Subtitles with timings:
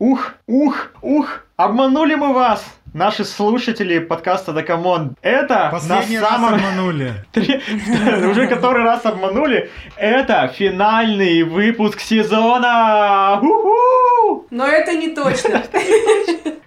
[0.00, 2.64] Ух, ух, ух, обманули мы вас!
[2.94, 5.14] Наши слушатели подкаста Da Come On.
[5.20, 6.54] Это Последний на раз самом...
[6.54, 7.12] обманули.
[7.32, 7.60] Три-
[8.30, 9.70] Уже который раз обманули.
[9.98, 13.42] Это финальный выпуск сезона!
[14.50, 15.62] Но это не точно.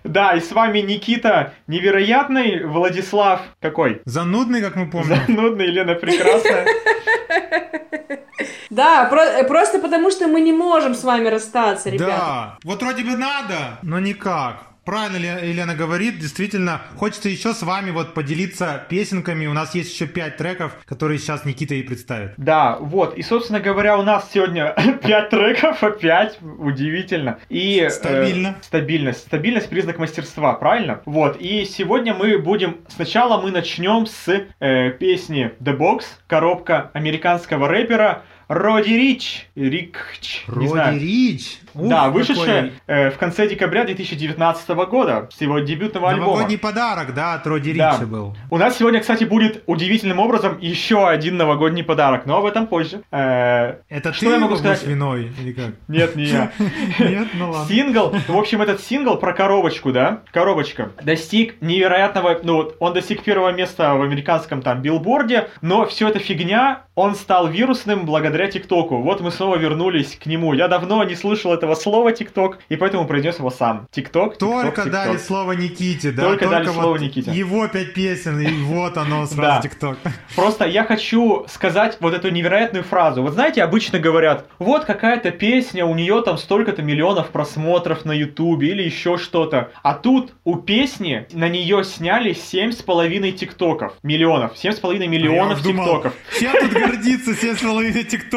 [0.03, 4.01] Да, и с вами Никита Невероятный, Владислав какой?
[4.05, 5.17] Занудный, как мы помним.
[5.25, 6.67] Занудный, Елена Прекрасная.
[8.69, 12.11] Да, про- э, просто потому что мы не можем с вами расстаться, ребята.
[12.11, 14.72] Да, вот вроде бы надо, но никак.
[14.85, 19.45] Правильно Ле- Елена говорит, действительно, хочется еще с вами вот поделиться песенками.
[19.45, 22.33] У нас есть еще пять треков, которые сейчас Никита и представит.
[22.35, 23.17] Да, вот.
[23.17, 27.39] И, собственно говоря, у нас сегодня 5 треков, опять удивительно.
[27.49, 28.55] И, э, Стабильно.
[28.61, 29.19] стабильность.
[29.21, 31.01] Стабильность признак мастерства, правильно?
[31.05, 31.37] Вот.
[31.39, 32.79] И сегодня мы будем...
[32.89, 34.27] Сначала мы начнем с
[34.59, 39.47] э, песни The Box, коробка американского рэпера Родди Рич.
[39.55, 40.45] Рич.
[40.47, 40.93] знаю.
[40.93, 41.59] Родди Рич.
[41.73, 46.27] Ух, да, какой вышедшая э, в конце декабря 2019 года с его дебютного альбома.
[46.27, 47.95] Новогодний подарок, да, от Родди Да.
[47.95, 48.35] Рича был.
[48.51, 53.01] У нас сегодня, кстати, будет удивительным образом еще один новогодний подарок, но об этом позже.
[53.11, 54.83] Э, Это Что ты я могу сказать?
[54.83, 55.71] виной или как?
[55.87, 56.51] Нет, не я.
[56.99, 57.73] Нет, ну ладно.
[57.73, 63.23] Сингл, в общем, этот сингл про коробочку, да, коробочка, достиг невероятного, ну, вот, он достиг
[63.23, 69.01] первого места в американском там билборде, но все это фигня, он стал вирусным благодаря ТикТоку.
[69.01, 70.53] Вот мы снова вернулись к нему.
[70.53, 73.87] Я давно не слышал этого слова ТикТок, и поэтому произнес его сам.
[73.91, 76.23] ТикТок, Только ТикТок, дали слово Никите, да?
[76.23, 77.31] Только дали вот слово Никите.
[77.31, 79.97] Его пять песен, и вот оно сразу ТикТок.
[80.35, 83.21] Просто я хочу сказать вот эту невероятную фразу.
[83.21, 88.69] Вот знаете, обычно говорят, вот какая-то песня, у нее там столько-то миллионов просмотров на Ютубе
[88.69, 89.71] или еще что-то.
[89.81, 93.93] А тут у песни на нее сняли 7,5 тиктоков.
[94.03, 94.53] Миллионов.
[94.55, 96.13] 7,5 миллионов А думал, тиктоков.
[96.39, 98.32] Чем тут гордиться 7,5 тиктоков?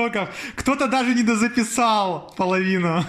[0.54, 3.02] Кто-то даже не дозаписал половину.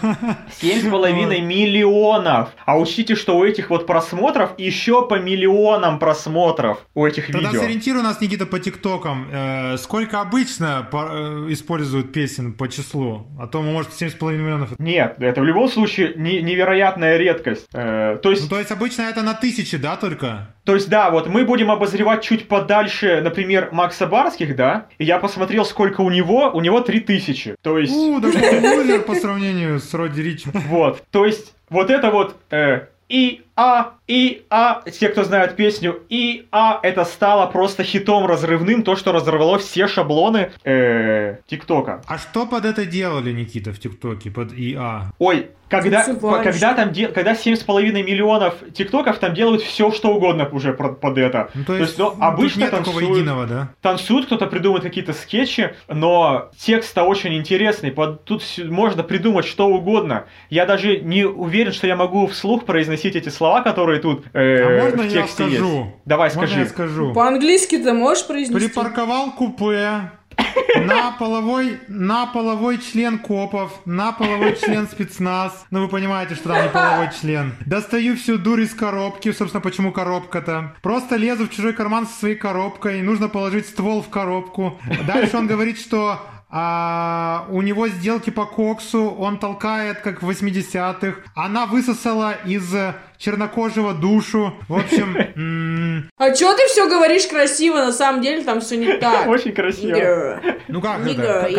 [0.61, 2.49] 7,5 миллионов.
[2.65, 7.61] А учтите, что у этих вот просмотров еще по миллионам просмотров у этих Тогда видео.
[7.61, 9.27] сориентируй нас, Никита, по тиктокам.
[9.31, 13.27] Э, сколько обычно по- э, используют песен по числу?
[13.39, 14.69] А то, может, 7,5 миллионов.
[14.79, 17.67] Нет, это в любом случае не- невероятная редкость.
[17.73, 20.53] Э, то есть Ну, то есть обычно это на тысячи, да, только?
[20.65, 25.17] То есть, да, вот мы будем обозревать чуть подальше, например, Макса Барских, да, и я
[25.17, 27.55] посмотрел, сколько у него, у него 3000.
[27.61, 30.51] То есть, У, лузер по сравнению с Роди Ричем.
[30.69, 35.99] вот, то есть, вот это вот э, и а и а те, кто знают песню
[36.09, 42.01] и а это стало просто хитом разрывным, то, что разорвало все шаблоны э, ТикТока.
[42.07, 45.11] А что под это делали, Никита, в ТикТоке, под ИА?
[45.19, 46.05] Ой, когда,
[46.43, 51.17] когда там де- когда 7,5 миллионов ТикТоков, там делают все, что угодно уже про- под
[51.17, 51.49] это.
[51.53, 53.17] Ну, то есть, ну, тут обычно нет такого танцуют.
[53.17, 53.69] единого, да?
[53.81, 57.91] танцуют, кто-то придумает какие-то скетчи, но текст-то очень интересный.
[57.91, 60.25] Под- Тут можно придумать что угодно.
[60.49, 64.83] Я даже не уверен, что я могу вслух произносить эти слова, которые тут э, А
[64.83, 65.77] можно в я тексте скажу?
[65.79, 65.91] есть.
[66.05, 66.59] Давай, Можно скажи.
[66.61, 67.13] я скажу?
[67.13, 68.67] По-английски ты можешь произнести?
[68.67, 70.11] Припарковал купе,
[70.85, 75.65] на половой, на половой член копов, на половой член спецназ.
[75.71, 77.55] Ну, вы понимаете, что там не половой член.
[77.65, 79.31] Достаю всю дурь из коробки.
[79.31, 80.75] Собственно, почему коробка-то?
[80.83, 83.01] Просто лезу в чужой карман со своей коробкой.
[83.01, 84.79] Нужно положить ствол в коробку.
[85.07, 86.19] Дальше он говорит, что
[86.49, 91.17] а, у него сделки по коксу, он толкает, как в 80-х.
[91.35, 94.53] Она высосала из э, чернокожего душу.
[94.69, 99.27] В общем, А чё ты все говоришь красиво, на самом деле там все не так.
[99.27, 100.39] Очень красиво.
[100.69, 101.41] Ну как это?
[101.41, 101.51] Как-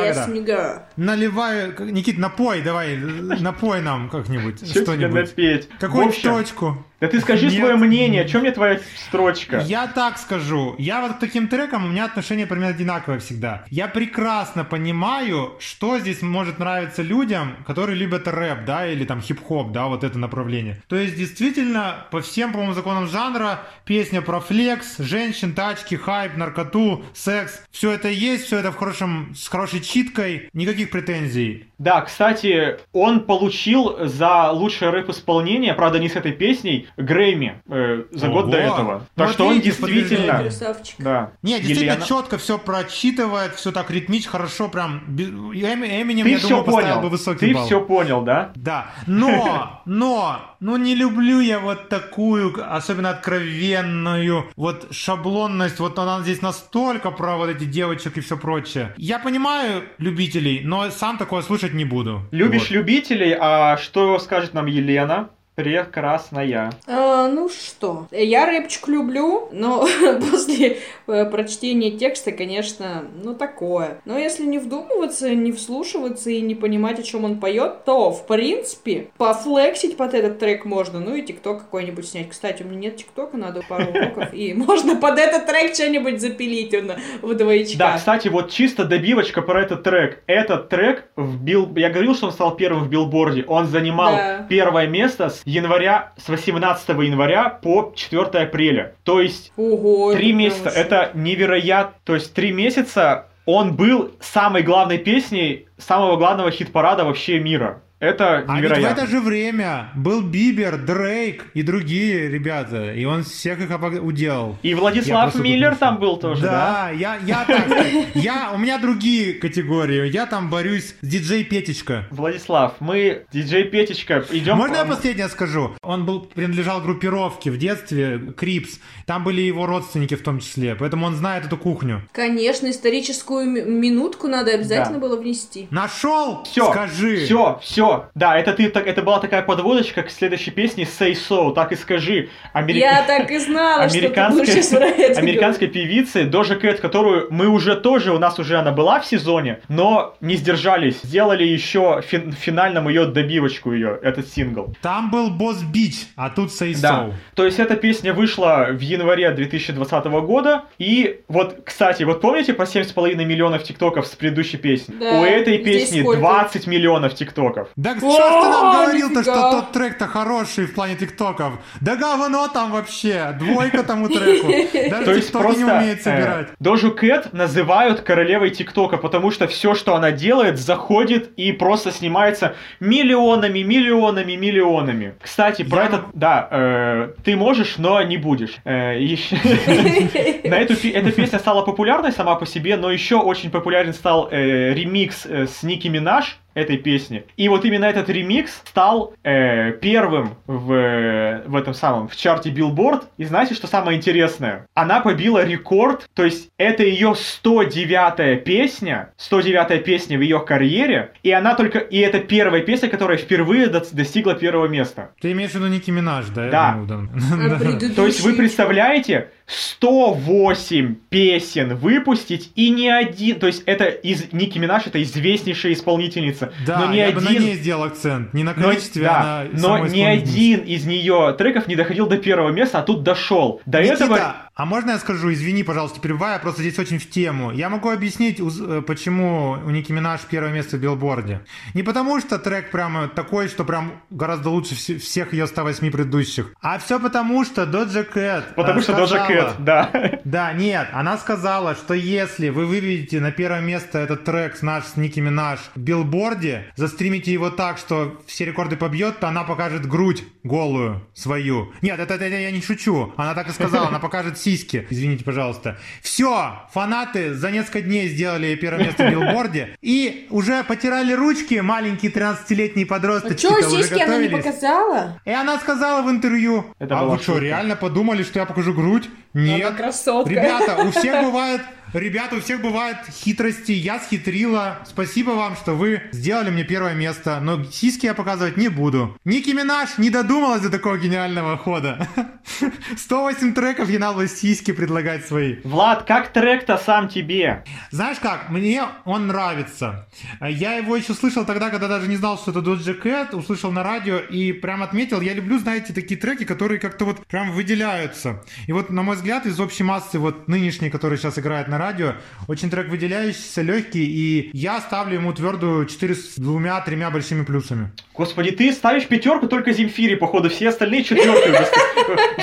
[1.81, 5.29] Никит, напой, давай, напой нам как-нибудь Что тебе что-нибудь.
[5.29, 5.69] напеть?
[5.79, 6.85] Какую точку?
[7.01, 7.55] Да ты скажи Нет.
[7.55, 9.63] свое мнение, о чем мне твоя строчка?
[9.65, 10.75] Я так скажу.
[10.79, 13.65] Я вот к таким трекам, у меня отношение примерно одинаковое всегда.
[13.71, 19.71] Я прекрасно понимаю, что здесь может нравиться людям, которые любят рэп, да, или там хип-хоп,
[19.71, 20.83] да, вот это направление.
[20.89, 27.05] То есть, действительно, по всем, по-моему, законам жанра, песня про флекс, женщин, тачки, хайп, наркоту,
[27.15, 31.67] секс, все это есть, все это в хорошем, с хорошей читкой, никаких претензий.
[31.79, 38.29] Да, кстати, он получил за лучшее рэп-исполнение, правда, не с этой песней, Грэмми э, за
[38.29, 38.53] год Ого.
[38.53, 39.07] до этого.
[39.15, 40.39] Так Вот что он видите, действительно...
[40.39, 40.95] Красавчик.
[40.99, 41.33] Да.
[41.43, 42.07] Не, действительно Елена.
[42.07, 45.03] четко все прочитывает, все так ритмично, хорошо, прям.
[45.09, 47.01] Эми- Эминем, Ты я все думаю, понял.
[47.01, 47.67] бы высокий Ты балл.
[47.67, 48.53] все понял, да?
[48.55, 56.21] Да, но, но, ну не люблю я вот такую, особенно откровенную, вот шаблонность, вот она
[56.23, 58.95] здесь настолько про вот эти девочек и все прочее.
[58.97, 62.23] Я понимаю любителей, но сам такое слушать не буду.
[62.31, 62.71] Любишь Вот.
[62.71, 65.31] любителей, а что скажет нам Елена?
[65.59, 66.73] Прекрасная.
[66.87, 69.89] А, ну что, я рэпчик люблю, но
[70.31, 70.79] после
[71.09, 74.01] э, прочтения текста, конечно, ну такое.
[74.05, 78.29] Но если не вдумываться, не вслушиваться и не понимать, о чем он поет, то, в
[78.29, 81.01] принципе, пофлексить под этот трек можно.
[81.01, 82.31] Ну и тикток какой-нибудь снять.
[82.31, 86.73] Кстати, у меня нет тиктока, надо пару уроков, и можно под этот трек что-нибудь запилить
[87.21, 87.79] в двоечка.
[87.79, 90.23] Да, кстати, вот чисто добивочка про этот трек.
[90.29, 91.69] Этот трек в бил...
[91.75, 93.45] Я говорил, что он стал первым в билборде.
[93.49, 98.95] Он занимал первое место с января, с 18 января по 4 апреля.
[99.03, 100.65] То есть Ого, три это прям месяца.
[100.65, 101.95] вообще- Это невероятно.
[102.05, 107.83] То есть три месяца он был самой главной песней самого главного хит-парада вообще мира.
[108.01, 109.03] Это А ведь в невероятно.
[109.03, 113.71] это же время был Бибер, Дрейк и другие ребята, и он всех их
[114.03, 114.57] уделал.
[114.63, 116.51] И Владислав Миллер там был тоже, да?
[116.51, 117.67] Да, я, я так,
[118.15, 122.07] я, у меня другие категории, я там борюсь с диджей Петечка.
[122.11, 124.57] Владислав, мы, диджей Петечка, идем...
[124.57, 125.73] Можно я последнее скажу?
[125.83, 128.79] Он был, принадлежал группировке в детстве, Крипс.
[129.07, 132.03] Там были его родственники в том числе, поэтому он знает эту кухню.
[132.13, 135.09] Конечно, историческую минутку надо обязательно Да.
[135.09, 135.67] было внести.
[135.71, 136.45] Нашел?
[136.45, 137.25] Все, Скажи.
[137.25, 137.88] Все, все.
[138.15, 141.77] Да, это ты так, это была такая подводочка к следующей песне Say So, так и
[141.77, 142.29] скажи.
[142.53, 147.29] Америка- Я так и знала, что ты будешь про это американской певицы Дожа Кэт, которую
[147.31, 152.03] мы уже тоже, у нас уже она была в сезоне, но не сдержались, сделали еще
[152.11, 154.75] фин- финальном ее добивочку ее, этот сингл.
[154.83, 156.81] Там был Босс Бич, а тут Say So.
[156.83, 157.11] Да.
[157.35, 160.63] То есть эта песня вышла в январе 2020 года.
[160.79, 164.95] И вот, кстати, вот помните про 7,5 миллионов тиктоков с предыдущей песни?
[164.99, 166.19] Да, У этой песни сколько?
[166.21, 167.69] 20 миллионов тиктоков.
[167.79, 169.35] Да О, что ж ты нам говорил-то, нифига.
[169.35, 171.61] что тот трек-то хороший в плане тиктоков?
[171.81, 174.49] Да говно там вообще, двойка тому треку.
[174.91, 176.49] Даже То просто не умеет э, собирать.
[176.59, 182.57] Дожу Кэт называют королевой ТикТока, потому что все, что она делает, заходит и просто снимается
[182.81, 185.15] миллионами, миллионами, миллионами.
[185.23, 188.57] Кстати, про этот, да, э, ты можешь, но не будешь.
[188.65, 188.99] Э,
[190.49, 195.25] На эту эта песня стала популярной сама по себе, но еще очень популярен стал ремикс
[195.27, 197.25] с Ники Минаж этой песни.
[197.37, 202.51] И вот именно этот ремикс стал э, первым в, э, в этом самом, в чарте
[202.51, 203.05] Billboard.
[203.17, 204.67] И знаете, что самое интересное?
[204.75, 211.31] Она побила рекорд, то есть это ее 109-я песня, 109-я песня в ее карьере, и
[211.31, 215.11] она только, и это первая песня, которая впервые до- достигла первого места.
[215.21, 216.49] Ты имеешь в виду Ники Минаж, да?
[216.51, 216.73] Да.
[216.87, 217.11] думаю,
[217.81, 217.95] да.
[217.95, 224.59] То есть вы представляете, 108 песен выпустить и ни один, то есть это из Ники
[224.59, 228.35] Минаж, это известнейшая исполнительница, Да, но ни я бы на один, ней сделал акцент.
[228.35, 232.07] Не на но, количестве, да, а на но ни один из нее треков не доходил
[232.07, 233.61] до первого места, а тут дошел.
[233.67, 237.53] До Никита, этого а можно я скажу, извини, пожалуйста, перебиваю, просто здесь очень в тему.
[237.53, 241.43] Я могу объяснить, э, почему у Ники Минаж первое место в билборде.
[241.75, 246.53] Не потому, что трек прямо такой, что прям гораздо лучше вс- всех ее 108 предыдущих,
[246.61, 249.91] а все потому, что Доджа Кэт потому э, что Дожа сказала- Кэт, да.
[250.25, 254.97] Да, нет, она сказала, что если вы выведете на первое место этот трек наш с
[254.97, 260.25] Ники Минаж в билборде, застримите его так, что все рекорды побьет, то она покажет грудь
[260.43, 261.73] голую свою.
[261.83, 263.13] Нет, это, это я не шучу.
[263.17, 264.87] Она так и сказала, она покажет сиськи.
[264.91, 265.79] Извините, пожалуйста.
[266.03, 272.11] Все, фанаты за несколько дней сделали первое место в билборде и уже потирали ручки маленькие
[272.13, 273.43] 13-летние А подросточки.
[273.43, 275.21] чё, уже сиськи она не показала?
[275.25, 277.41] И она сказала в интервью, Это а вы что, шутка.
[277.45, 279.09] реально подумали, что я покажу грудь?
[279.35, 279.67] Нет.
[279.67, 280.31] Она красотка.
[280.31, 281.61] Ребята, у всех бывает,
[281.93, 283.73] ребята, у всех бывают хитрости.
[283.73, 284.79] Я схитрила.
[284.87, 287.39] Спасибо вам, что вы сделали мне первое место.
[287.41, 289.17] Но сиськи я показывать не буду.
[289.25, 292.09] Ники Минаж не додумалась до такого гениального хода.
[292.97, 295.57] 108 треков ей надо сиськи предлагать свои.
[295.65, 297.65] Влад, как трек-то сам тебе?
[297.91, 300.09] Знаешь как, мне он нравится.
[300.41, 303.83] Я его еще слышал тогда, когда даже не знал, что это Доджа Кэт, услышал на
[303.83, 305.21] радио и прям отметил.
[305.21, 308.43] Я люблю, знаете, такие треки, которые как-то вот прям выделяются.
[308.67, 312.15] И вот, на мой взгляд, из общей массы вот нынешней, который сейчас играет на радио,
[312.49, 317.91] очень трек выделяющийся, легкий, и я ставлю ему твердую 4 с двумя-тремя большими плюсами.
[318.15, 321.49] Господи, ты ставишь пятерку только Земфире, походу, все остальные четверки.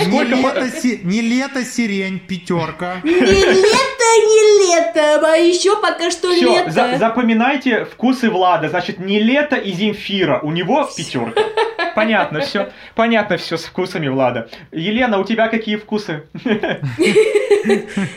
[0.10, 3.01] Не лето, си- не лето, сирень, пятерка.
[3.04, 6.98] Не лето, не лето, а еще пока что Все, лето.
[6.98, 8.70] запоминайте вкусы Влада.
[8.70, 10.39] Значит, не лето и Земфира.
[10.42, 11.42] У него пятерка.
[11.95, 12.71] Понятно все.
[12.95, 14.49] Понятно все с вкусами Влада.
[14.71, 16.23] Елена, у тебя какие вкусы?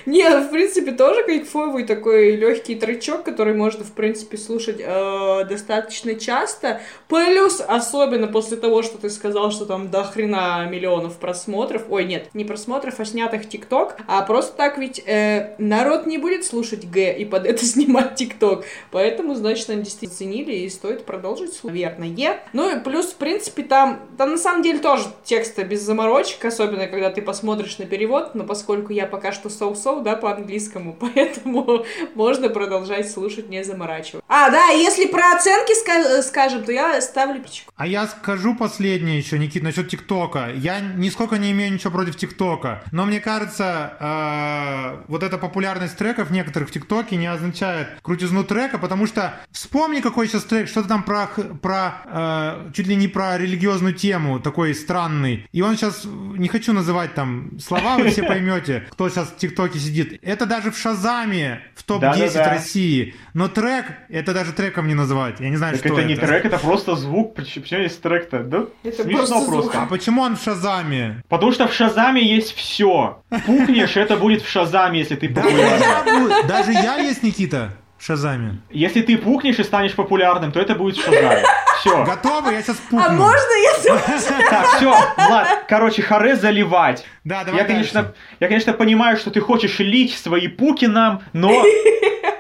[0.06, 6.14] Не, в принципе, тоже кайфовый такой легкий тречок, который можно, в принципе, слушать э, достаточно
[6.16, 6.80] часто.
[7.08, 11.85] Плюс, особенно после того, что ты сказал, что там до хрена миллионов просмотров.
[11.88, 13.97] Ой, нет, не просмотров, а снятых ТикТок.
[14.06, 18.64] А просто так ведь э, народ не будет слушать Г и под это снимать ТикТок.
[18.90, 21.62] Поэтому, значит, они действительно ценили и стоит продолжить.
[21.62, 22.08] Наверное.
[22.52, 26.87] Ну и плюс, в принципе, там, там на самом деле тоже тексты без заморочек, особенно
[26.87, 31.85] когда ты посмотришь на перевод, но поскольку я пока что соу-соу, да, по английскому, поэтому
[32.15, 34.25] можно продолжать слушать, не заморачивать.
[34.29, 37.73] А, да, если про оценки ска- скажем, то я ставлю пичку.
[37.77, 40.51] А я скажу последнее еще, Никит, насчет ТикТока.
[40.55, 46.31] Я нисколько не имею ничего против ТикТока, но мне кажется, э, вот эта популярность треков
[46.31, 51.03] некоторых в ТикТоке не означает крутизну трека, потому что вспомни, какой сейчас трек, что-то там
[51.03, 51.29] про,
[51.63, 55.47] про э, чуть ли не про религиозную тему, такой странный.
[55.53, 59.79] И он сейчас, не хочу называть там слова, вы все поймете, кто сейчас в ТикТоке
[59.79, 60.19] сидит.
[60.23, 62.50] Это даже в Шазаме, в топ-10 Да-да-да.
[62.50, 63.15] России.
[63.35, 65.41] Но трек, это даже треком не назвать.
[65.41, 67.35] Я не знаю, Так что это не трек, это просто звук.
[67.35, 68.43] Почему есть трек-то?
[68.45, 68.67] Да?
[68.85, 69.62] Это Смешно просто звук.
[69.62, 69.83] просто.
[69.83, 71.23] А почему он в Шазаме?
[71.29, 73.23] Потому что в Шазаме есть все.
[73.47, 78.59] Пукнешь, это будет в Шазаме, если ты даже я есть, Никита, в Шазаме.
[78.71, 81.43] Если ты пукнешь и станешь популярным, то это будет в Шазаме.
[81.80, 82.04] Все.
[82.04, 82.52] Готовы?
[82.52, 83.06] Я сейчас пукну.
[83.06, 83.68] А можно я
[84.50, 87.04] Так, все, Влад, короче, харе заливать.
[87.25, 91.50] Да, давай Я, конечно, я, конечно, понимаю, что ты хочешь лить свои пуки нам, но...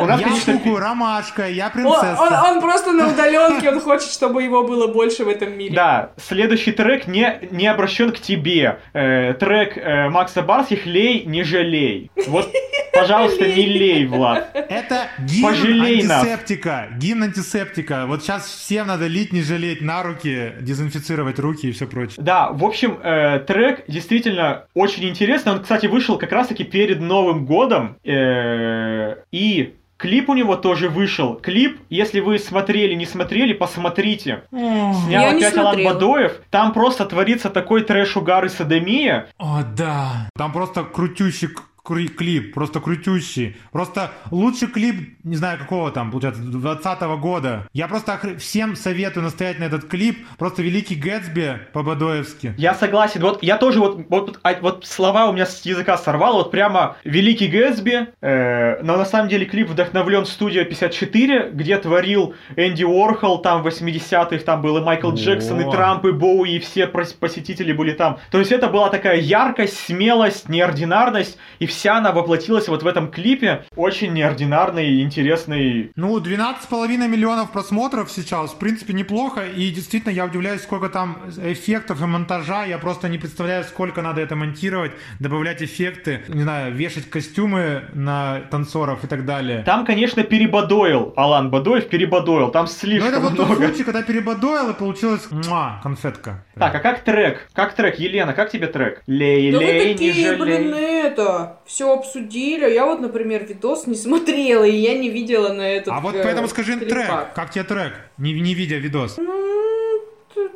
[0.00, 2.16] У нас, Я конечно, пукаю ромашка, я Он, принцесса.
[2.20, 5.74] он- он просто на удаленке, он хочет, чтобы его было больше в этом мире.
[5.74, 8.78] Да, следующий трек не, не обращен к тебе.
[8.92, 12.10] Э, трек э, Макса Барских «Лей, не жалей».
[12.26, 12.52] Вот,
[12.92, 14.50] пожалуйста, не лей, Влад.
[14.54, 16.22] Это гимн Пожалей нас.
[16.22, 16.88] антисептика.
[16.98, 18.04] Гимн антисептика.
[18.06, 22.16] Вот сейчас всем надо лить, не жалеть на руки, дезинфицировать руки и все прочее.
[22.18, 25.52] Да, в общем, э, трек действительно очень интересный.
[25.52, 27.96] Он, кстати, вышел как раз-таки перед Новым годом.
[28.04, 31.34] э, и клип у него тоже вышел.
[31.34, 34.42] Клип, если вы смотрели, не смотрели, посмотрите.
[34.50, 35.84] Снял Я опять Алан.
[35.84, 36.40] Бадоев.
[36.50, 39.28] Там просто творится такой трэш, угар и садомия.
[39.38, 40.28] О, да.
[40.36, 43.56] Там просто крутющий к- кри- клип, просто крутющий.
[43.72, 47.66] Просто лучший клип, не знаю какого там, получается, 20 года.
[47.72, 50.26] Я просто охр- всем советую настоять на этот клип.
[50.38, 52.54] Просто Великий Гэтсби по-бадоевски.
[52.56, 53.20] Я согласен.
[53.20, 56.38] Вот я тоже вот, вот, а, вот слова у меня с языка сорвало.
[56.38, 58.08] Вот прямо Великий Гэтсби.
[58.20, 63.66] э, но на самом деле клип вдохновлен студия 54, где творил Энди Уорхол, там в
[63.66, 65.70] 80-х, там был и Майкл Джексон, и О.
[65.70, 68.18] Трамп, и Боуи, и все посетители были там.
[68.30, 73.10] То есть это была такая яркость, смелость, неординарность, и вся она воплотилась вот в этом
[73.10, 73.64] клипе.
[73.76, 75.92] Очень неординарный, интересный.
[75.94, 79.44] Ну, 12,5 миллионов просмотров сейчас, в принципе, неплохо.
[79.46, 82.64] И действительно, я удивляюсь, сколько там эффектов и монтажа.
[82.64, 88.40] Я просто не представляю, сколько надо это монтировать, добавлять эффекты, не знаю, вешать костюмы на
[88.50, 89.62] танцоров и так далее.
[89.64, 91.12] Там, конечно, перебодоил.
[91.16, 92.50] Алан Бадоев перебодоил.
[92.50, 93.68] Там Но слишком это вот тот много.
[93.68, 96.44] случай, когда перебодоил, и получилась муа, конфетка.
[96.58, 97.48] Так, а как трек?
[97.52, 97.98] Как трек?
[97.98, 99.02] Елена, как тебе трек?
[99.06, 101.02] Лей, Да вы лей, не такие, блин, жалей.
[101.02, 102.72] это, все обсудили.
[102.72, 106.22] Я вот, например, видос не смотрела, и я не видела на этот А вот э,
[106.22, 106.88] поэтому скажи клипак.
[107.06, 107.34] трек.
[107.34, 107.92] Как тебе трек?
[108.18, 109.16] Не, не видя видос.
[109.18, 109.42] Ну,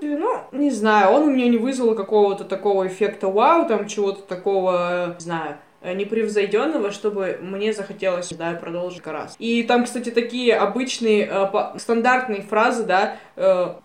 [0.02, 5.14] ну, не знаю, он у меня не вызвал какого-то такого эффекта вау, там чего-то такого,
[5.18, 9.36] не знаю, э, непревзойденного, чтобы мне захотелось, да, продолжить раз.
[9.38, 13.16] И там, кстати, такие обычные, э, по- стандартные фразы, да,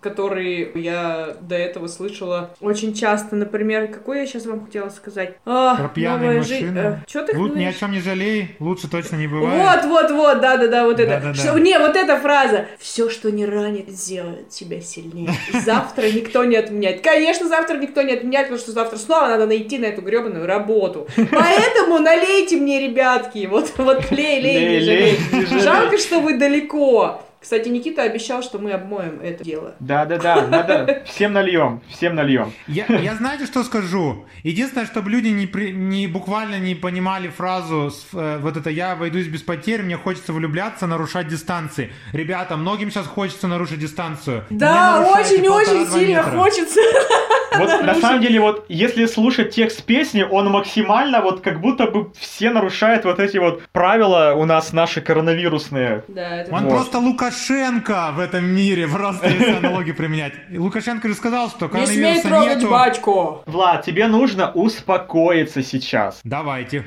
[0.00, 3.36] которые я до этого слышала очень часто.
[3.36, 5.34] Например, какую я сейчас вам хотела сказать?
[5.44, 6.78] А, Про пьяные новая жи- машины.
[6.78, 9.84] э, чё ты Лу- ни о чем не жалей, лучше точно не бывает.
[9.84, 11.10] Вот, вот, вот, да, да, да, вот это.
[11.20, 11.34] Да-да-да.
[11.34, 12.66] Что, не, вот эта фраза.
[12.78, 15.30] Все, что не ранит, сделает тебя сильнее.
[15.64, 17.00] Завтра никто не отменяет.
[17.02, 21.06] Конечно, завтра никто не отменяет, потому что завтра снова надо найти на эту гребаную работу.
[21.16, 23.46] Поэтому налейте мне, ребятки.
[23.46, 25.18] Вот, вот лей, лей, Лей.
[25.60, 27.22] Жалко, что вы далеко.
[27.46, 29.76] Кстати, Никита обещал, что мы обмоем это дело.
[29.78, 32.52] Да-да-да, надо всем нальем, всем нальем.
[32.66, 34.24] Я, я знаете, что скажу?
[34.42, 38.90] Единственное, чтобы люди не, при- не буквально не понимали фразу с, э, вот это «я
[38.90, 41.92] обойдусь без потерь, мне хочется влюбляться, нарушать дистанции».
[42.12, 44.44] Ребята, многим сейчас хочется нарушить дистанцию.
[44.50, 46.30] Да, очень-очень сильно метра.
[46.36, 46.80] хочется.
[47.58, 52.12] Вот на самом деле, вот если слушать текст песни, он максимально вот как будто бы
[52.18, 56.04] все нарушают вот эти вот правила у нас наши коронавирусные.
[56.08, 56.70] Да, это Он Вот.
[56.70, 60.32] просто Лукашенко в этом мире, просто если аналогии применять.
[60.50, 62.70] И Лукашенко же сказал, что Не смей коронавируса трогать нету.
[62.70, 63.42] батьку.
[63.46, 66.20] Влад, тебе нужно успокоиться сейчас.
[66.24, 66.84] Давайте.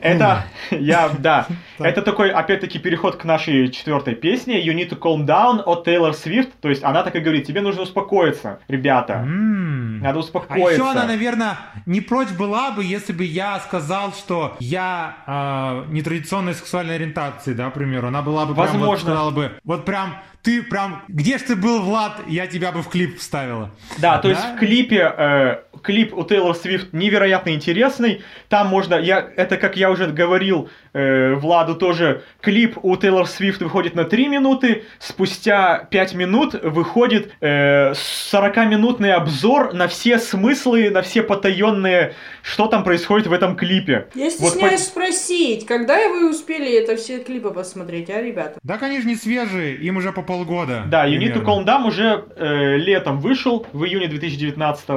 [0.00, 1.46] Это, я, да,
[1.78, 6.14] это такой, опять-таки, переход к нашей четвертой песне You Need to Calm Down от Тейлор
[6.14, 6.50] Свифт.
[6.60, 9.22] То есть она так и говорит, тебе нужно успокоиться, ребята.
[9.22, 10.72] Надо А успокоиться.
[10.72, 16.54] еще она, наверное, не прочь была бы, если бы я сказал, что я э, нетрадиционной
[16.54, 18.08] сексуальной ориентации, да, к примеру.
[18.08, 19.04] Она была бы прям вот Возможно.
[19.04, 22.88] сказала бы, вот прям ты прям, где ж ты был, Влад, я тебя бы в
[22.88, 23.70] клип вставила.
[23.98, 24.34] Да, то Да?
[24.34, 28.22] есть в клипе, э, клип у Тейлор Свифт невероятно интересный.
[28.48, 33.62] Там можно, я, это как я уже говорил э, Владу тоже, клип у Тейлор Свифт
[33.62, 41.02] выходит на 3 минуты, спустя 5 минут выходит э, 40-минутный обзор на все смыслы, на
[41.02, 44.08] все потаенные, что там происходит в этом клипе.
[44.14, 48.58] Я Вот стесняюсь спросить, когда вы успели это все клипы посмотреть, а, ребята?
[48.82, 50.82] Они же не свежие, им уже по полгода.
[50.86, 51.44] Да, You Need to.
[51.44, 54.88] Calm Down уже э, летом вышел, в июне 2019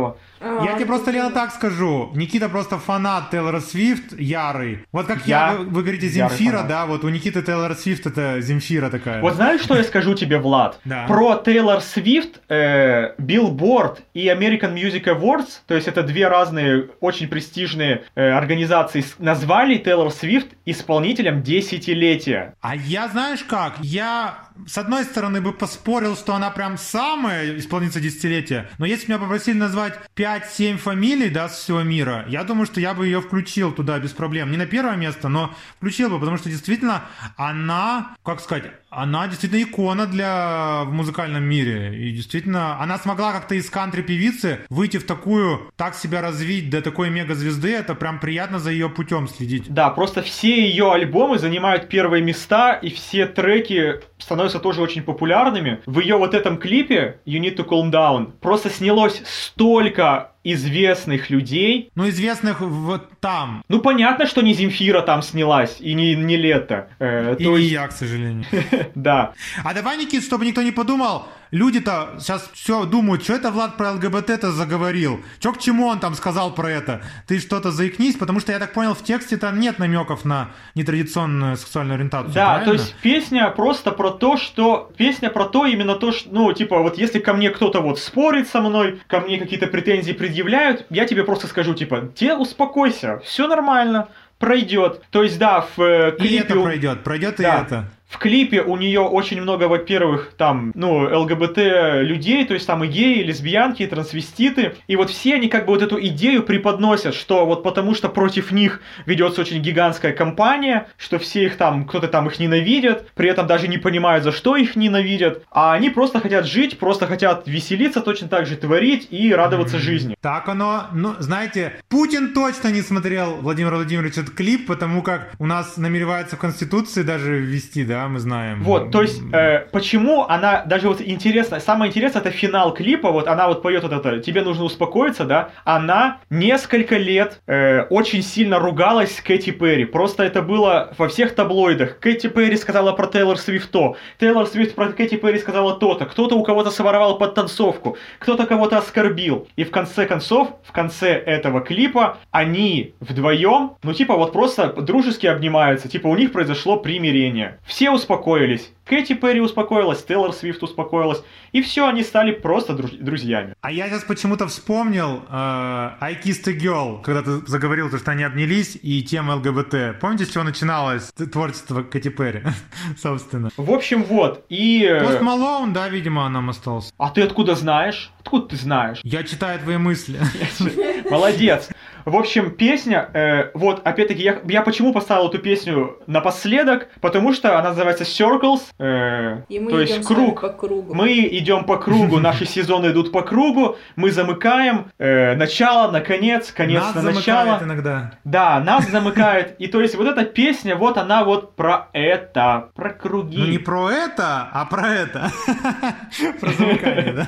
[0.63, 2.11] Я тебе просто, Лена, так скажу.
[2.13, 4.85] Никита просто фанат Тейлора Свифт, ярый.
[4.91, 8.41] Вот как я, Я вы, вы говорите, Земфира, да, вот у Никиты Тейлор Свифт это
[8.41, 9.21] Земфира такая.
[9.21, 10.79] Вот знаешь, что я скажу тебе, Влад?
[10.85, 11.05] Да.
[11.07, 17.27] Про Тейлор Свифт, э, Billboard и American Music Awards, то есть это две разные очень
[17.27, 22.53] престижные э, организации, назвали Тейлор Свифт исполнителем десятилетия.
[22.61, 27.99] А я, знаешь как, я с одной стороны бы поспорил, что она прям самая исполнительница
[27.99, 32.79] десятилетия, но если меня попросили назвать 5-7 фамилий, да, с всего мира, я думаю, что
[32.79, 34.51] я бы ее включил туда без проблем.
[34.51, 37.03] Не на первое место, но включил бы, потому что действительно
[37.37, 42.07] она, как сказать, она действительно икона для в музыкальном мире.
[42.07, 47.09] И действительно, она смогла как-то из кантри-певицы выйти в такую, так себя развить до такой
[47.09, 49.65] мегазвезды, это прям приятно за ее путем следить.
[49.67, 55.81] Да, просто все ее альбомы занимают первые места, и все треки становятся тоже очень популярными.
[55.85, 61.89] В ее вот этом клипе You Need to Calm Down просто снялось столько известных людей.
[61.95, 63.63] Ну, известных вот там.
[63.67, 66.87] Ну, понятно, что не Земфира там снялась, и не, не Лето.
[66.99, 68.45] Э, И то не есть, я, к сожалению.
[68.95, 69.33] да.
[69.63, 71.25] А давай, Никит, чтобы никто не подумал,
[71.55, 76.13] люди-то сейчас все думают, что это Влад про ЛГБТ-то заговорил, что к чему он там
[76.15, 77.01] сказал про это.
[77.27, 81.57] Ты что-то заикнись, потому что я так понял, в тексте там нет намеков на нетрадиционную
[81.57, 82.33] сексуальную ориентацию.
[82.33, 82.65] Да, правильно?
[82.65, 84.91] то есть песня просто про то, что...
[84.97, 86.29] Песня про то именно то, что...
[86.31, 90.11] Ну, типа, вот если ко мне кто-то вот спорит со мной, ко мне какие-то претензии
[90.13, 94.09] предъявляют, я тебе просто скажу, типа, те успокойся, все нормально,
[94.39, 95.01] пройдет.
[95.11, 96.37] То есть, да, в э, И клипе...
[96.39, 97.61] это у- пройдет, пройдет и Да.
[97.61, 97.91] это.
[98.15, 101.57] В клипе у нее очень много, во-первых, там, ну, ЛГБТ
[102.03, 104.75] людей, то есть там и геи, и лесбиянки, и трансвеститы.
[104.87, 108.53] И вот все они как бы вот эту идею преподносят, что вот потому что против
[108.53, 113.47] них ведется очень гигантская кампания, что все их там, кто-то там их ненавидит, при этом
[113.47, 117.99] даже не понимают, за что их ненавидят, а они просто хотят жить, просто хотят веселиться,
[117.99, 120.15] точно так же творить и радоваться жизни.
[120.21, 125.45] Так оно, ну, знаете, Путин точно не смотрел, Владимир Владимирович, этот клип, потому как у
[125.45, 128.63] нас намеревается в Конституции даже ввести, да, мы знаем.
[128.63, 133.27] Вот, то есть, э, почему она, даже вот интересно, самое интересное, это финал клипа, вот
[133.27, 138.59] она вот поет вот это, тебе нужно успокоиться, да, она несколько лет э, очень сильно
[138.59, 143.37] ругалась с Кэти Перри, просто это было во всех таблоидах, Кэти Перри сказала про Тейлор
[143.37, 148.45] Свифт то, Тейлор Свифт про Кэти Перри сказала то-то, кто-то у кого-то своровал подтанцовку, кто-то
[148.45, 154.33] кого-то оскорбил, и в конце концов, в конце этого клипа, они вдвоем, ну типа вот
[154.33, 157.59] просто дружески обнимаются, типа у них произошло примирение.
[157.65, 158.69] Все успокоились.
[158.85, 163.55] Кэти Перри успокоилась, Тейлор Свифт успокоилась, и все, они стали просто друж- друзьями.
[163.61, 168.11] А я сейчас почему-то вспомнил э, I Kissed a Girl, когда ты заговорил, то, что
[168.11, 169.99] они обнялись, и тема ЛГБТ.
[169.99, 172.43] Помните, с чего начиналось творчество Кэти Перри,
[173.01, 173.49] собственно?
[173.57, 174.83] В общем, вот, и...
[174.87, 176.93] э, Пост Малоун, да, видимо, нам остался.
[176.99, 178.11] А ты откуда знаешь?
[178.19, 178.99] Откуда ты знаешь?
[179.03, 180.19] Я читаю твои мысли.
[181.09, 181.69] Молодец.
[182.05, 186.87] В общем, песня, э, вот, опять-таки, я, я почему поставил эту песню напоследок?
[187.01, 190.41] Потому что она называется Circles, э, И мы то идем есть круг.
[190.41, 190.93] по кругу.
[190.93, 196.51] Мы идем по кругу, наши сезоны идут по кругу, мы замыкаем э, начало на конец,
[196.51, 197.59] конец Нас на начало.
[197.63, 198.11] иногда.
[198.23, 199.55] Да, нас замыкает.
[199.59, 203.37] И то есть вот эта песня, вот она вот про это, про круги.
[203.37, 205.31] Ну не про это, а про это.
[206.39, 207.27] Про замыкание, да?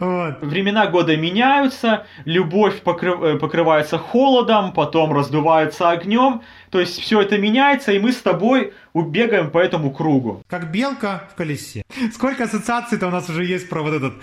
[0.40, 3.38] Времена года меняются, любовь покры-
[3.78, 6.42] покрывается холодом, потом раздувается огнем.
[6.70, 10.42] То есть все это меняется, и мы с тобой убегаем по этому кругу.
[10.48, 11.84] Как белка в колесе.
[12.12, 14.14] Сколько ассоциаций-то у нас уже есть про вот этот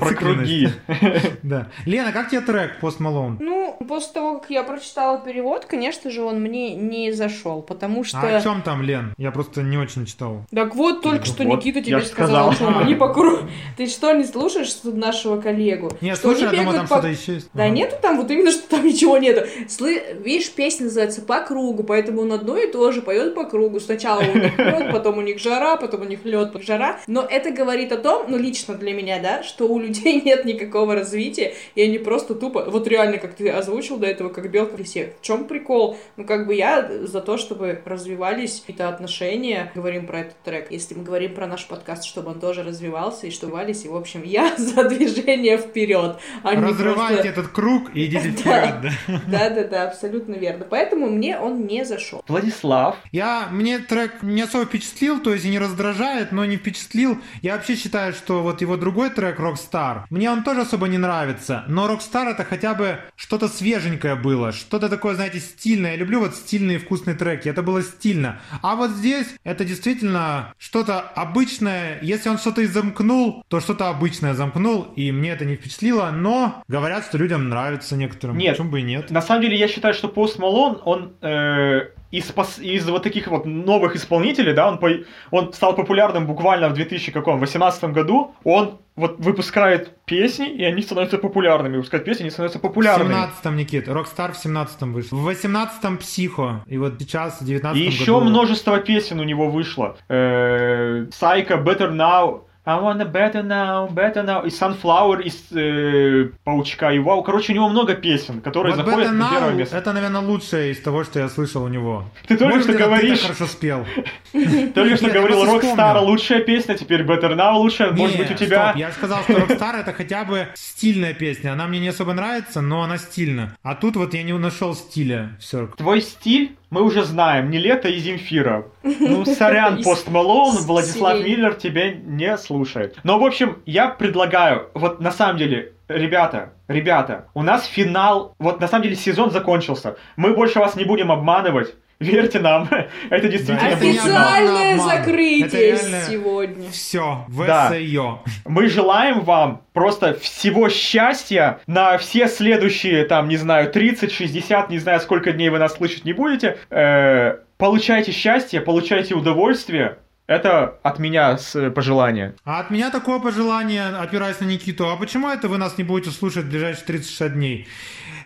[0.00, 0.68] Про круги.
[0.68, 1.32] зацикленность.
[1.42, 1.68] Да.
[1.86, 3.38] Лена, как тебе трек Пост Малоун?
[3.40, 8.20] Ну, после того, как я прочитала перевод, конечно же, он мне не зашел, потому что...
[8.20, 9.12] А о чем там, Лен?
[9.18, 10.44] Я просто не очень читал.
[10.54, 12.72] Так вот, только что Никита тебе сказал, сказал.
[12.74, 13.48] что они по кругу.
[13.76, 15.90] Ты что, не слушаешь нашего коллегу?
[16.00, 17.50] Нет, слушай, я думаю, там что-то еще есть.
[17.54, 19.46] Да нету там, вот именно, что там ничего нету.
[19.68, 20.02] Слы...
[20.22, 23.78] Видишь, песня называется «По кругу», поэтому он одно и то же поет по кругу.
[23.78, 27.00] Сначала у них лед, потом у них жара, потом у них лед, жара.
[27.06, 30.94] Но это говорит о том, ну лично для меня, да, что у людей нет никакого
[30.94, 34.78] развития, и они просто тупо, вот реально, как ты озвучил до этого, как белка в
[34.78, 35.12] лесе.
[35.20, 35.98] В чем прикол?
[36.16, 40.70] Ну как бы я за то, чтобы развивались какие-то отношения, говорим про этот трек.
[40.70, 43.96] Если мы говорим про наш подкаст, чтобы он тоже развивался и что развивались, и в
[43.96, 46.16] общем я за движение вперед.
[46.42, 47.28] А Разрывайте просто...
[47.28, 48.92] этот круг и идите вперед?
[49.28, 50.66] Да, да, да, абсолютно верно.
[50.68, 52.22] Поэтому мне он не зашел.
[52.28, 52.96] Владислав.
[53.12, 57.18] Я, мне трек не особо впечатлил, то есть и не раздражает, но не впечатлил.
[57.42, 61.64] Я вообще считаю, что вот его другой трек Rockstar, мне он тоже особо не нравится,
[61.68, 65.92] но Rockstar это хотя бы что-то свеженькое было, что-то такое, знаете, стильное.
[65.92, 68.40] Я люблю вот стильные вкусные треки, это было стильно.
[68.62, 71.98] А вот здесь это действительно что-то обычное.
[72.02, 77.04] Если он что-то изомкнул, то что-то обычное замкнул, и мне это не впечатлило, но говорят,
[77.04, 78.36] что людям нравится некоторым.
[78.36, 78.56] Нет.
[78.56, 79.10] Почему бы и нет?
[79.10, 81.71] На самом деле, я считаю, что Пост Малон, он э,
[82.12, 84.90] из, из вот таких вот новых исполнителей, да, он, по,
[85.30, 91.76] он стал популярным буквально в 2018 году, он вот выпускает песни, и они становятся популярными.
[91.76, 93.14] Выпускает песни, они становятся популярными.
[93.14, 95.16] В 17-м, Никит, Rockstar в 17-м вышел.
[95.16, 98.26] В 18-м Психо, и вот сейчас в 19-м И еще году...
[98.26, 99.96] множество песен у него вышло.
[100.08, 104.46] Э, Psycho, Better Now, I wanna better now, better now.
[104.46, 107.24] И Sunflower из э, Паучка и Вау.
[107.24, 109.76] Короче, у него много песен, которые вот заходят на первое место.
[109.76, 112.04] Это, наверное, лучшее из того, что я слышал у него.
[112.28, 113.18] Ты только Может, что говоришь...
[113.18, 113.84] Ты хорошо спел.
[114.74, 117.90] Только что говорил, Rockstar лучшая песня, теперь Better Now лучшая.
[117.90, 118.72] Может быть, у тебя...
[118.76, 121.54] Я сказал, что Rockstar это хотя бы стильная песня.
[121.54, 123.56] Она мне не особо нравится, но она стильна.
[123.64, 125.36] А тут вот я не нашел стиля.
[125.40, 125.66] Все.
[125.76, 128.64] Твой стиль мы уже знаем, не лето и Земфира.
[128.82, 132.96] Ну, сорян, Пост Малоун, Владислав Миллер тебе не слушает.
[133.04, 138.58] Но, в общем, я предлагаю, вот на самом деле, ребята, ребята, у нас финал, вот
[138.60, 139.96] на самом деле сезон закончился.
[140.16, 141.74] Мы больше вас не будем обманывать.
[142.02, 142.68] Верьте нам,
[143.10, 145.76] это действительно Официальное закрытие
[146.08, 146.70] сегодня.
[146.70, 148.20] Все, ВСО.
[148.44, 154.78] Мы желаем вам просто всего счастья на все следующие, там, не знаю, 30, 60, не
[154.78, 156.58] знаю, сколько дней вы нас слышать не будете.
[156.70, 159.98] Э, получайте счастье, получайте удовольствие.
[160.26, 162.34] Это от меня с пожелания.
[162.44, 164.88] А от меня такое пожелание, опираясь на Никиту.
[164.88, 167.68] А почему это вы нас не будете слушать в ближайшие 36 дней?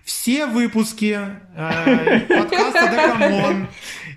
[0.04, 1.18] Все выпуски
[1.56, 3.68] э, подкаста Da Come On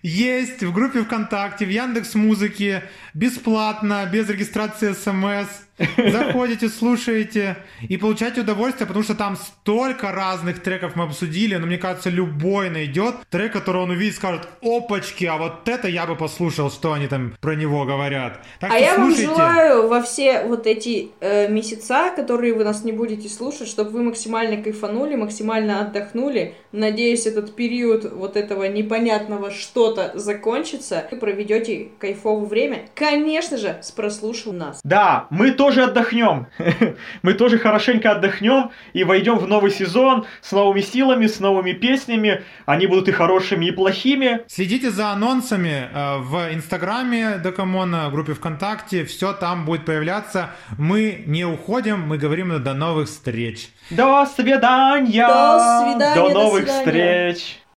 [0.04, 5.48] есть в группе ВКонтакте, в Яндекс Музыке, бесплатно, без регистрации СМС.
[5.98, 11.78] Заходите, слушаете и получаете удовольствие, потому что там столько разных треков мы обсудили, но мне
[11.78, 16.70] кажется, любой найдет трек, который он увидит, скажет, опачки, а вот это я бы послушал,
[16.70, 18.44] что они там про него говорят.
[18.60, 19.28] Так а я слушайте.
[19.28, 23.92] вам желаю во все вот эти э, месяца, которые вы нас не будете слушать, чтобы
[23.92, 26.56] вы максимально кайфанули, максимально отдохнули.
[26.72, 31.08] Надеюсь, этот период вот этого непонятного что-то закончится.
[31.12, 32.90] Вы проведете кайфовое время.
[32.96, 34.82] Конечно же, с прослушал нас.
[34.84, 36.48] Да, мы тоже тоже отдохнем.
[37.22, 42.42] Мы тоже хорошенько отдохнем и войдем в новый сезон с новыми силами, с новыми песнями.
[42.66, 44.42] Они будут и хорошими, и плохими.
[44.48, 49.06] Следите за анонсами э, в Инстаграме Докамона, группе ВКонтакте.
[49.06, 50.50] Все там будет появляться.
[50.80, 53.70] Мы не уходим, мы говорим до новых встреч.
[53.92, 55.28] До свидания.
[55.28, 56.16] До свидания.
[56.16, 57.60] До новых до встреч.